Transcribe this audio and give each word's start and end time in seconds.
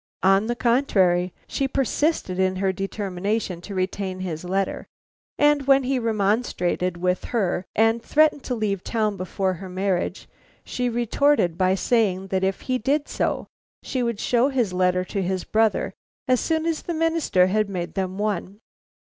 On 0.23 0.47
the 0.47 0.55
contrary, 0.55 1.31
she 1.45 1.67
persisted 1.67 2.39
in 2.39 2.55
her 2.55 2.73
determination 2.73 3.61
to 3.61 3.75
retain 3.75 4.21
his 4.21 4.43
letter, 4.43 4.87
and 5.37 5.67
when 5.67 5.83
he 5.83 5.99
remonstrated 5.99 6.97
with 6.97 7.25
her 7.25 7.65
and 7.75 8.01
threatened 8.01 8.41
to 8.45 8.55
leave 8.55 8.83
town 8.83 9.15
before 9.15 9.53
her 9.53 9.69
marriage, 9.69 10.27
she 10.63 10.89
retorted 10.89 11.55
by 11.55 11.75
saying 11.75 12.29
that, 12.29 12.43
if 12.43 12.61
he 12.61 12.79
did 12.79 13.07
so, 13.07 13.45
she 13.83 14.01
would 14.01 14.19
show 14.19 14.49
his 14.49 14.73
letter 14.73 15.05
to 15.05 15.21
his 15.21 15.43
brother 15.43 15.93
as 16.27 16.39
soon 16.39 16.65
as 16.65 16.81
the 16.81 16.95
minister 16.95 17.45
had 17.45 17.69
made 17.69 17.93
them 17.93 18.17
one. 18.17 18.57